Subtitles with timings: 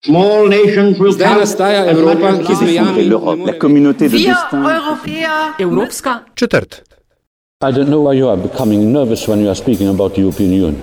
[0.00, 3.04] Zdaj nastaja Evropa, ki z mejami
[3.44, 4.64] la communauté de destin.
[5.58, 6.82] Evropska Četrt.
[7.60, 10.52] I don't know why you are becoming nervous when you are speaking about the European
[10.52, 10.76] Union.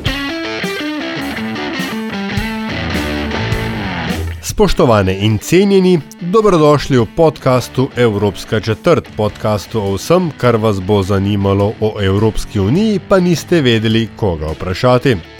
[4.41, 11.73] Spoštovane in cenjeni, dobrodošli v podkastu Evropska četrt, podkastu o vsem, kar vas bo zanimalo
[11.81, 15.36] o Evropski uniji, pa niste vedeli, koga vprašati.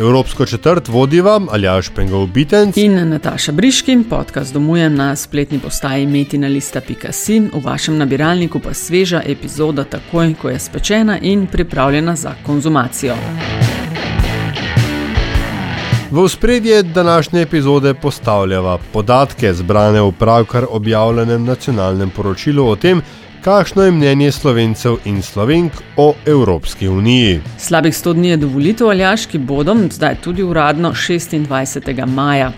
[0.00, 6.06] Evropsko četrt vodi vam Aljaš Pengov Bitenc in Nataša Briški, podcast domujem na spletni postaji
[6.06, 13.14] metinalista.si, v vašem nabiralniku pa sveža epizoda takoj, ko je spečena in pripravljena za konzumacijo.
[16.10, 23.02] V spredje današnje epizode postavljava podatke zbrane v pravkar objavljenem nacionalnem poročilu o tem,
[23.40, 27.40] kakšno je mnenje slovencev in slovenk o Evropski uniji.
[27.58, 32.06] Slabih 100 dni je do volitev Aljaški bodo, zdaj tudi uradno 26.
[32.06, 32.52] maja.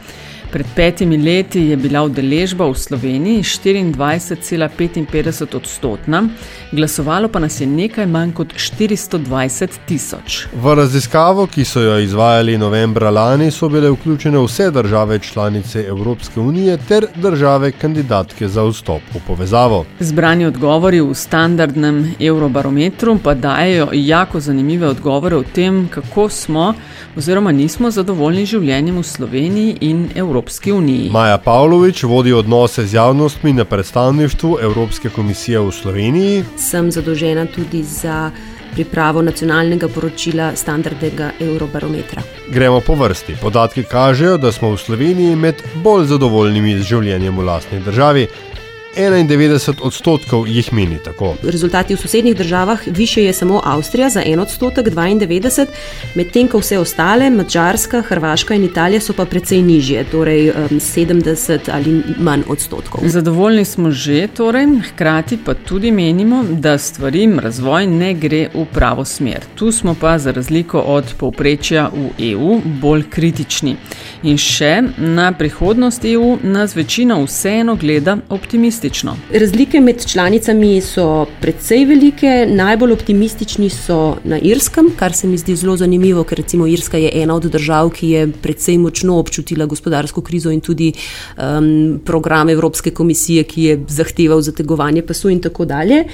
[0.53, 6.29] Pred petimi leti je bila udeležba v Sloveniji 24,55 odstotna,
[6.73, 10.47] glasovalo pa nas je nekaj manj kot 420 tisoč.
[10.53, 16.41] V raziskavo, ki so jo izvajali novembra lani, so bile vključene vse države članice Evropske
[16.41, 19.85] unije ter države kandidatke za vstop v povezavo.
[20.01, 26.75] Zbrani odgovori v standardnem eurobarometru pa dajo jako zanimive odgovore o tem, kako smo
[27.17, 30.09] oziroma nismo zadovoljni življenjem v Sloveniji in
[30.43, 31.11] Evropski uniji.
[31.11, 36.45] Maja Pavlović vodi odnose z javnostmi na predstavništvu Evropske komisije v Sloveniji.
[36.57, 38.31] Sem zadolžena tudi za
[38.75, 42.23] pripravo nacionalnega poročila standardnega eurobarometra.
[42.51, 43.37] Gremo po vrsti.
[43.43, 48.27] Podatki kažejo, da smo v Sloveniji med bolj zadovoljnimi z življenjem v lastni državi.
[48.97, 51.35] 91 odstotkov jih meni tako.
[51.43, 55.67] Rezultati v sosednjih državah više je samo Avstrija za en odstotek, 92,
[56.15, 61.59] medtem ko vse ostale, Mačarska, Hrvaška in Italija so pa precej nižje, torej um, 70
[61.73, 63.01] ali manj odstotkov.
[63.05, 69.05] Zadovoljni smo že, torej, hkrati pa tudi menimo, da stvari razvoj ne gre v pravo
[69.05, 69.41] smer.
[69.55, 73.77] Tu smo pa za razliko od povprečja v EU bolj kritični.
[74.23, 78.82] In še na prihodnost EU nas večina vseeno gleda optimistično.
[79.33, 85.57] Razlike med članicami so precej velike, najbolj optimistični so na Irskem, kar se mi zdi
[85.57, 90.21] zelo zanimivo, ker recimo Irska je ena od držav, ki je precej močno občutila gospodarsko
[90.21, 96.05] krizo in tudi um, program Evropske komisije, ki je zahteval zategovanje pasu in tako dalje.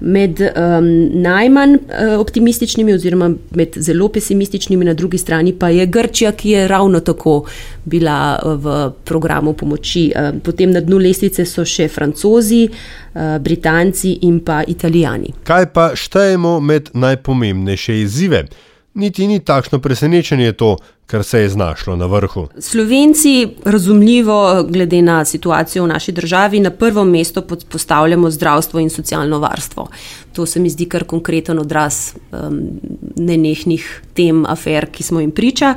[0.00, 0.88] Med um,
[1.22, 6.68] najmanj uh, optimističnimi oziroma med zelo pesimističnimi na drugi strani pa je Grčija, ki je
[6.68, 7.44] ravno tako
[7.84, 10.12] bila v programu pomoči.
[10.44, 15.32] Potem na dnu lestvice so še francozi, uh, britanci in pa italijani.
[15.44, 18.44] Kaj pa štejemo med najpomembnejše izzive?
[18.94, 20.76] Niti ni takšno presenečenje to,
[21.08, 22.46] kar se je znašlo na vrhu.
[22.58, 29.38] Slovenci, razumljivo, glede na situacijo v naši državi, na prvo mesto postavljamo zdravstvo in socialno
[29.38, 29.88] varstvo.
[30.32, 32.60] To se mi zdi kar konkreten odraz um,
[33.16, 35.74] nenehnih tem, afer, ki smo jim priča.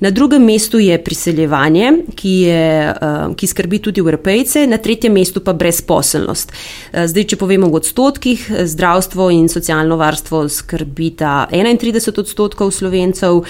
[0.00, 5.40] Na drugem mestu je priseljevanje, ki, je, um, ki skrbi tudi evropejce, na tretjem mestu
[5.40, 6.52] pa brezposelnost.
[6.92, 13.40] Zdaj, če povemo v odstotkih, zdravstvo in socialno varstvo skrbita 31 odstotkov slovencev,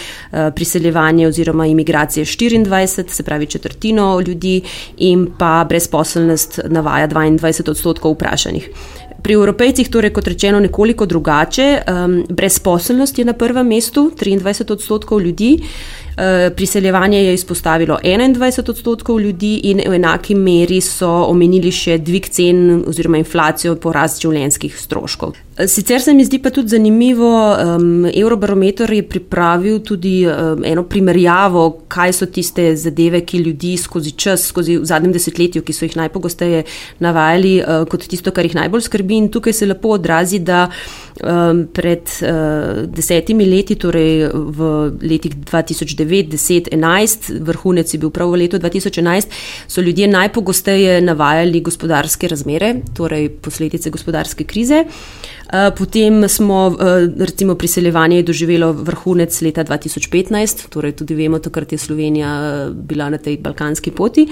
[0.55, 4.61] priseljevanje oziroma imigracije 24, se pravi četrtino ljudi,
[4.97, 8.69] in pa brezposelnost navaja 22 odstotkov vprašanih.
[9.23, 11.83] Pri evropejcih, torej kot rečeno, nekoliko drugače.
[11.89, 15.63] Um, brezposelnost je na prvem mestu, 23 odstotkov ljudi,
[16.57, 22.85] priseljevanje je izpostavilo 21 odstotkov ljudi, in v enaki meri so omenili še dvig cen
[22.89, 25.37] oziroma inflacijo, porast življenjskih stroškov.
[25.57, 31.63] Sicer se mi zdi pa tudi zanimivo, um, Eurobarometer je pripravil tudi um, eno primerjavo,
[31.89, 35.97] kaj so tiste zadeve, ki ljudi skozi čas, skozi v zadnjem desetletju, ki so jih
[35.97, 36.67] najpogosteje
[37.01, 39.17] navajali uh, kot tisto, kar jih najbolj skrbi.
[39.17, 44.71] In tukaj se lepo odrazi, da um, pred uh, desetimi leti, torej v
[45.09, 49.27] letih 2009, 10, 11, vrhunec je bil prav v letu 2011,
[49.69, 54.85] so ljudje najpogosteje navajali gospodarske razmere, torej posledice gospodarske krize.
[55.79, 56.77] Potem smo,
[57.19, 63.39] recimo, priseljevanje doživelo vrhunec leta 2015, torej tudi vemo, takrat je Slovenija bila na tej
[63.39, 64.27] balkanski poti.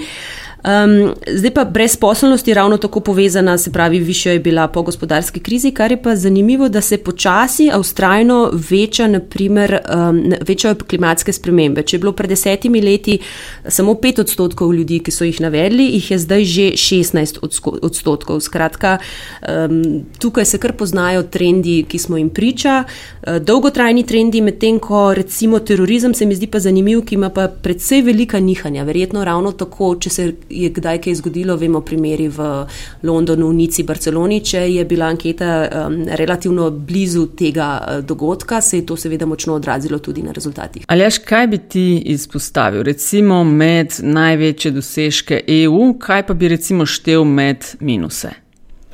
[0.65, 5.39] Um, zdaj pa brezposelnost je ravno tako povezana, se pravi, više je bila po gospodarski
[5.39, 9.79] krizi, kar je pa zanimivo, da se počasi, a ustrajno veča, naprimer,
[10.09, 11.83] um, večajo klimatske spremembe.
[11.83, 13.19] Če je bilo pred desetimi leti
[13.67, 17.37] samo pet odstotkov ljudi, ki so jih navedli, jih je zdaj že 16
[17.81, 18.39] odstotkov.
[18.39, 24.79] Skratka, um, tukaj se kar poznajo trendi, ki smo jim priča, uh, dolgotrajni trendi, medtem
[24.79, 28.83] ko recimo terorizem se mi zdi pa zanimiv, ki ima pa predvsej velika nihanja.
[28.83, 32.65] Verjetno ravno tako, če se je kdaj kaj zgodilo, vemo primeri v
[33.03, 38.85] Londonu, Nici, Barceloni, če je bila anketa um, relativno blizu tega uh, dogodka, se je
[38.85, 40.85] to seveda močno odrazilo tudi na rezultatih.
[40.87, 46.85] Ali ješ, kaj bi ti izpostavil, recimo med največje dosežke EU, kaj pa bi recimo
[46.85, 48.31] štev med minuse?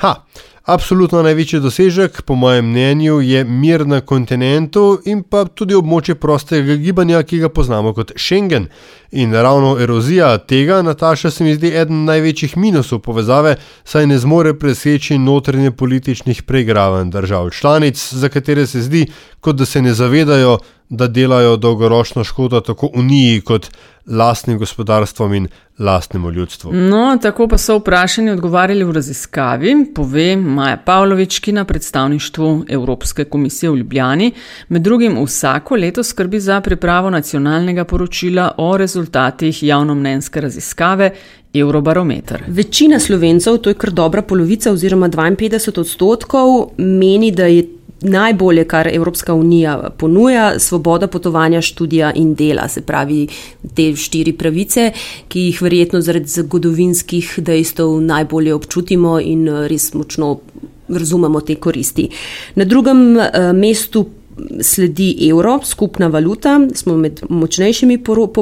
[0.02, 0.16] Ha.
[0.72, 6.78] Absolutno največji dosežek, po mojem mnenju, je mir na kontinentu in pa tudi območje prostega
[6.80, 8.70] gibanja, ki ga poznamo kot Schengen.
[9.12, 14.54] In ravno erozija tega, Nataša, se mi zdi eden največjih minusov povezave, saj ne zmore
[14.56, 19.10] preseči notranje političnih preigravanj držav članic, za katere se zdi,
[19.42, 20.58] kot da se ne zavedajo,
[20.92, 23.70] da delajo dolgoročno škodo tako Uniji kot
[24.06, 25.48] lastnim gospodarstvom in
[25.80, 26.74] lastnemu ljudstvu.
[26.74, 33.24] No, tako pa so vprašani odgovarjali v raziskavi, pove Maja Pavlović, ki na predstavništvu Evropske
[33.24, 34.32] komisije v Ljubljani
[34.70, 41.12] med drugim vsako leto skrbi za pripravo nacionalnega poročila o rezultatih javnomnenjske raziskave.
[41.54, 42.44] Eurobarometer.
[42.48, 47.66] Večina slovencev, to je kar dobra polovica, oziroma 52 odstotkov, meni, da je
[48.02, 53.28] najbolje, kar Evropska unija ponuja, svoboda potovanja, študija in dela, se pravi
[53.76, 54.92] te štiri pravice,
[55.28, 60.40] ki jih verjetno zaradi zgodovinskih dejstev najbolje občutimo in res močno
[60.88, 62.10] razumemo te koristi.
[62.56, 64.06] Na drugem uh, mestu
[64.62, 67.98] sledi evro, skupna valuta, smo med močnejšimi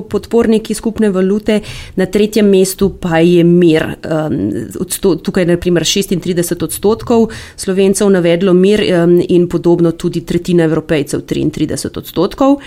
[0.09, 1.59] podporniki skupne valute,
[1.95, 3.85] na tretjem mestu pa je mir.
[4.05, 11.21] Um, tukaj je naprimer 36 odstotkov slovencev navedlo mir um, in podobno tudi tretjina evropejcev
[11.21, 12.59] 33 odstotkov.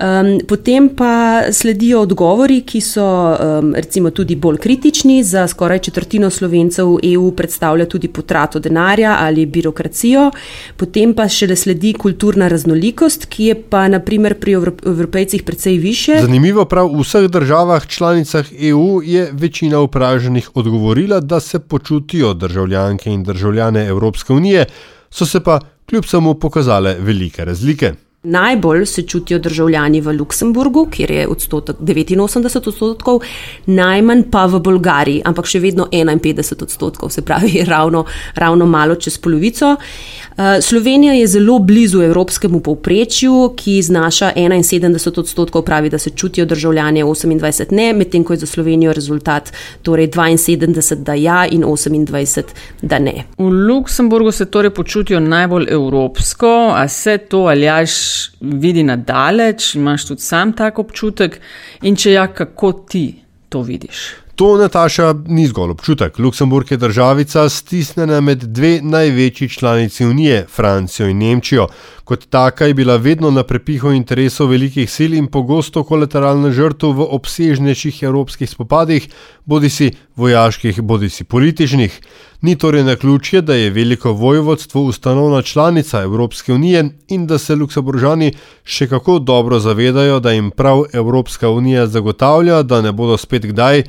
[0.00, 5.22] Um, potem pa sledijo odgovori, ki so um, recimo tudi bolj kritični.
[5.24, 10.30] Za skoraj četrtino slovencev EU predstavlja tudi potrato denarja ali birokracijo.
[10.76, 16.18] Potem pa še le sledi kulturna raznolikost, ki je pa naprimer pri evropejcih precej više.
[16.20, 23.10] Zanimivo, prav v vseh državah članicah EU je večina vprašanih odgovorila, da se počutijo državljanke
[23.10, 24.66] in državljane Evropske unije,
[25.10, 27.92] so se pa kljub samo pokazale velike razlike.
[28.24, 33.20] Najbolj se čutijo državljani v Luksemburgu, kjer je odstotek 89 odstotkov,
[33.66, 38.04] najmanj pa v Bolgariji, ampak še vedno 51 odstotkov, se pravi, ravno,
[38.34, 39.74] ravno malo čez polovico.
[39.76, 46.46] Eh, Slovenija je zelo blizu evropskemu povprečju, ki znaša 71 odstotkov, pravi, da se čutijo
[46.46, 52.42] državljani, 28 ne, medtem ko je za Slovenijo rezultat torej 72, da ja in 28,
[52.82, 53.26] da ne.
[53.38, 60.22] V Luksemburgu se torej počutijo najbolj evropsko, a se to aljaš vidi nadaleč, imaš tudi
[60.22, 61.40] sam tak občutek
[61.82, 63.06] in če ja, kako ti
[63.48, 64.23] to vidiš?
[64.34, 66.18] To, Nataša, ni zgolj občutek.
[66.18, 71.66] Luksemburg je državica stisnjena med dve največji članici Unije, Francijo in Nemčijo.
[72.04, 77.06] Kot taka je bila vedno na prepihu interesov velikih sil in pogosto kolateralna žrtev v
[77.14, 79.06] obsežnejših evropskih spopadih,
[79.44, 82.00] bodi si vojaških, bodi si političnih.
[82.42, 87.54] Ni torej na ključje, da je veliko vojvodstvo ustanovna članica Evropske unije in da se
[87.54, 88.32] luksemburžani
[88.64, 93.82] še kako dobro zavedajo, da jim prav Evropska unija zagotavlja, da ne bodo spet kdaj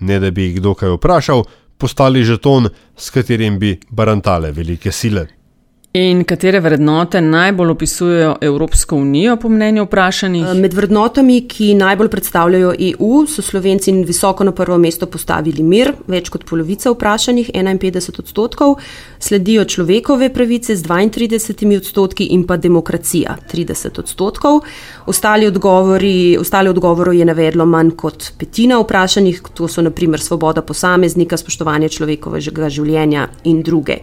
[0.00, 1.44] ne da bi jih kdo kaj vprašal,
[1.78, 5.26] postali žeton, s katerim bi barantale velike sile.
[5.96, 10.44] In katere vrednote najbolj opisujejo Evropsko unijo, po mnenju vprašanih?
[10.44, 15.94] Eh, med vrednotami, ki najbolj predstavljajo EU, so Slovenci visoko na prvo mesto postavili mir,
[16.06, 18.74] več kot polovica vprašanih, 51 odstotkov,
[19.18, 24.60] sledijo človekove pravice z 32 odstotki in pa demokracija, 30 odstotkov.
[25.06, 31.36] Ostali odgovori, ostali odgovorov je navedlo manj kot petina vprašanih, to so naprimer svoboda posameznika,
[31.36, 33.98] spoštovanje človekovega življenja in druge.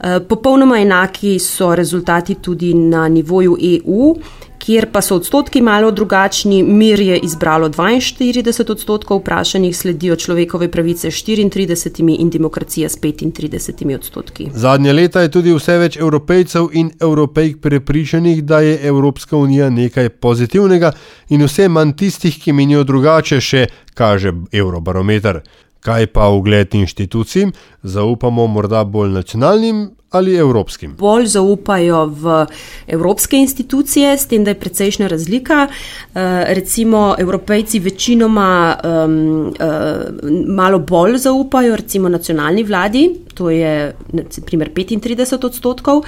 [0.00, 4.16] Eh, popolnoma enaki enaki so rezultati tudi na nivoju EU,
[4.58, 6.62] kjer pa so odstotki malo drugačni.
[6.62, 14.48] Mir je izbralo 42 odstotkov vprašanih, sledijo človekove pravice 34 in demokracija s 35 odstotki.
[14.54, 20.08] Zadnje leta je tudi vse več evropejcev in evropejk prepričanih, da je Evropska unija nekaj
[20.08, 20.92] pozitivnega
[21.28, 25.40] in vse manj tistih, ki menijo drugače, še kaže Eurobarometer.
[25.80, 27.46] Kaj pa ugled inštitucij,
[27.82, 30.94] zaupamo morda bolj nacionalnim ali evropskim?
[30.98, 32.46] Bolj zaupajo v
[32.86, 35.66] evropske institucije, s tem, da je precejšna razlika.
[35.66, 44.68] Eh, recimo, evropejci večinoma um, uh, malo bolj zaupajo recimo nacionalni vladi, to je naprimer
[44.68, 46.02] 35 odstotkov.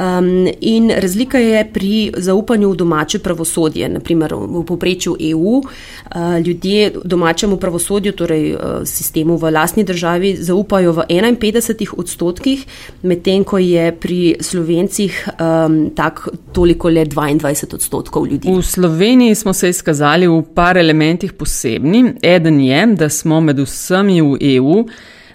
[0.00, 5.60] Um, in razlika je pri zaupanju v domače pravosodje, naprimer v povprečju EU.
[5.60, 12.64] Uh, ljudje domačemu pravosodju, torej uh, sistemu v lastni državi, zaupajo v 51 odstotkih,
[13.02, 16.24] medtem ko je pri slovencih um, tak
[16.56, 18.48] toliko le 22 odstotkov ljudi.
[18.48, 22.14] V Sloveniji smo se izkazali v par elementih posebni.
[22.22, 24.84] Eden je, da smo med vsemi v EU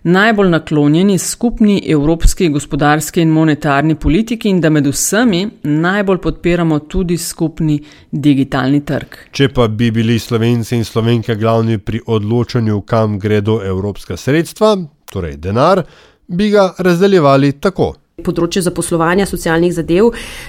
[0.07, 7.17] najbolj naklonjeni skupni evropski gospodarski in monetarni politiki in da med vsemi najbolj podpiramo tudi
[7.17, 7.77] skupni
[8.11, 9.19] digitalni trg.
[9.31, 14.77] Če pa bi bili slovenci in slovenke glavni pri odločanju, kam gredo evropska sredstva,
[15.11, 15.83] torej denar,
[16.27, 17.93] bi ga razdeljevali tako
[18.25, 20.07] področje zaposlovanja, socialnih zadev.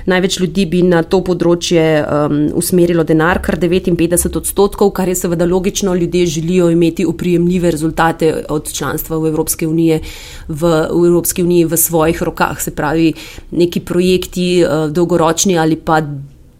[0.09, 5.45] Največ ljudi bi na to področje um, usmerilo denar, kar 59 odstotkov, kar je seveda
[5.45, 5.93] logično.
[5.93, 10.01] Ljudje želijo imeti oprijemljive rezultate od članstva v Evropski uniji
[10.49, 13.13] v, v, Evropski uniji v svojih rokah, se pravi
[13.53, 16.01] neki projekti uh, dolgoročni ali pa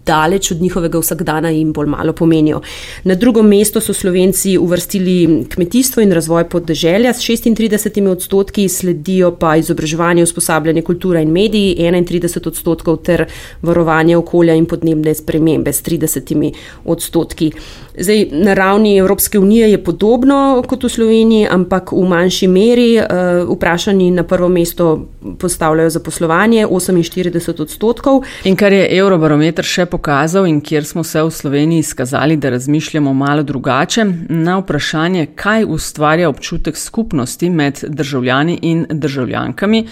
[0.09, 2.61] daleč od njihovega vsakdana in bolj malo pomenijo.
[3.05, 9.57] Na drugo mesto so Slovenci uvrstili kmetijstvo in razvoj podeželja s 36 odstotki, sledijo pa
[9.57, 13.27] izobraževanje, usposabljanje, kultura in mediji 31 odstotkov ter
[13.63, 16.53] varovanje okolja in podnebne spremembe s 30
[16.85, 17.53] odstotki.
[18.01, 22.91] Zdaj, na ravni Evropske unije je podobno kot v Sloveniji, ampak v manjši meri.
[22.99, 28.23] Uh, vprašani na prvo mesto postavljajo zaposlovanje 48 odstotkov.
[28.45, 33.15] In kar je Eurobarometer še pokazal, in kjer smo se v Sloveniji izkazali, da razmišljamo
[33.15, 39.87] malo drugače, na vprašanje, kaj ustvarja občutek skupnosti med državljani in državljankami,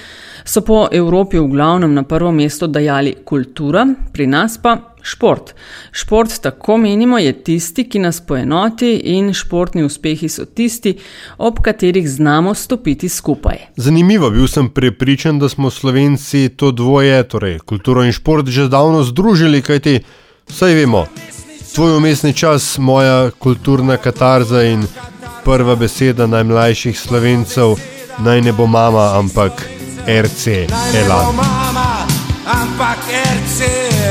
[0.44, 5.54] so po Evropi v glavnem na prvo mesto dajali kultura, pri nas pa šport.
[5.92, 10.96] Šport, tako menimo, je tisti, ki nas poenoti, in športni uspehi so tisti,
[11.38, 13.56] ob katerih znamo stopiti skupaj.
[13.76, 19.02] Zanimivo, bil sem prepričan, da smo slovenci to dvoje, torej kulturo in šport, že davno
[19.06, 20.00] združili, kajti
[20.48, 21.06] vsaj vemo.
[21.74, 24.86] Tvoj umestni čas, moja kulturna katarza in
[25.44, 27.76] prva beseda najmlajših slovencev,
[28.18, 29.68] naj ne bo mama, ampak
[30.06, 31.85] RC Elan.
[32.76, 33.64] Ampak RC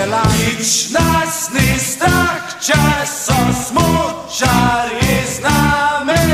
[0.09, 6.25] nič nas ni strah, če so smočari z nami.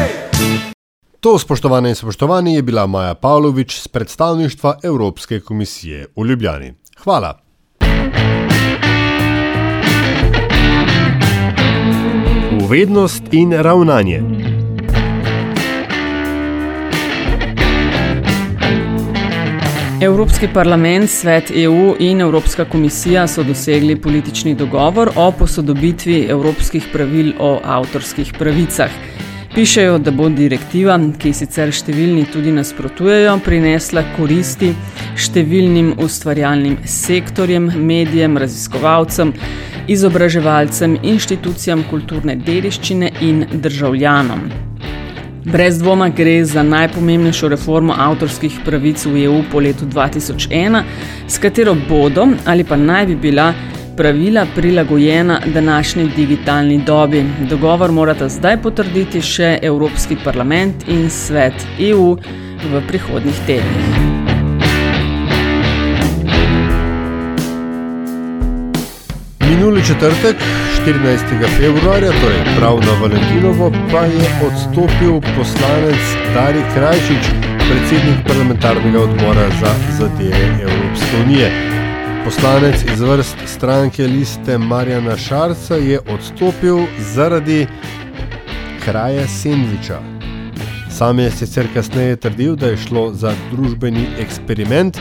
[1.19, 6.73] To, spoštovane in spoštovani, je bila Maja Pavlović z predstavništva Evropske komisije v Ljubljani.
[7.03, 7.35] Hvala.
[12.63, 14.50] Uvednost in ravnanje.
[20.01, 27.33] Evropski parlament, svet EU in Evropska komisija so dosegli politični dogovor o posodobitvi evropskih pravil
[27.39, 28.89] o avtorskih pravicah.
[29.55, 34.71] Pišejo, da bo direktiva, ki sicer številni tudi nasprotujejo, prinesla koristi
[35.21, 39.35] številnim ustvarjalnim sektorjem, medijem, raziskovalcem,
[39.85, 44.70] izobraževalcem, inštitucijam kulturne dediščine in državljanom.
[45.45, 50.83] Brez dvoma gre za najpomembnejšo reformo avtorskih pravic v EU po letu 2001,
[51.27, 53.53] s katero bodo ali pa naj bi bila
[53.97, 57.25] pravila prilagojena današnji digitalni dobi.
[57.49, 62.17] Dogovor morata zdaj potrditi še Evropski parlament in svet EU
[62.71, 64.30] v prihodnjih tednih.
[69.51, 70.35] Minuli četrtek,
[70.83, 71.19] 14.
[71.57, 76.01] februarja, torej prav na Valentinovo, pa je odstopil poslanec
[76.33, 77.25] Dari Krajčič,
[77.57, 81.51] predsednik parlamentarnega odbora za zadeve Evropske unije.
[82.25, 86.77] Poslanec iz vrst stranke liste Marjana Šarca je odstopil
[87.13, 87.67] zaradi
[88.85, 89.99] kraja Sendviča.
[90.89, 94.97] Sam je sicer kasneje trdil, da je šlo za družbeni eksperiment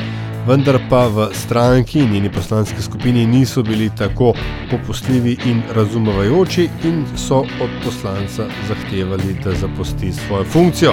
[0.47, 4.35] vendar pa v stranki in njeni poslanski skupini niso bili tako
[4.71, 10.93] popustljivi in razumevajoči in so od poslanca zahtevali, da zapusti svojo funkcijo.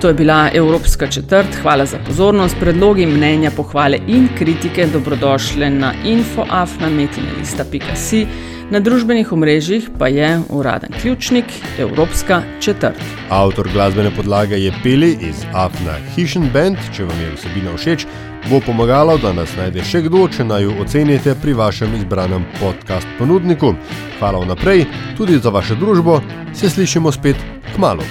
[0.00, 1.46] To je bila Evropska četrt.
[1.62, 2.56] Hvala za pozornost.
[2.60, 8.26] Predlogi, mnenja, pohvale in kritike dobrodošle na infoafnametinelista.si.
[8.70, 11.44] Na družbenih omrežjih pa je uraden ključnik
[11.78, 13.02] Evropska četrt.
[13.30, 16.78] Avtor glasbene podlage je Peli iz Afna Hishen Band.
[16.94, 18.06] Če vam je vsebina všeč,
[18.46, 23.10] bo pomagalo, da nas najde še kdo, če naj jo ocenite pri vašem izbranem podcast
[23.18, 23.74] ponudniku.
[24.20, 24.86] Hvala vnaprej
[25.18, 26.20] tudi za vašo družbo,
[26.54, 27.42] se slišimo spet
[27.74, 28.06] k malu.